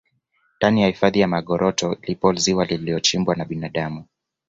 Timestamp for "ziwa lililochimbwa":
2.33-3.35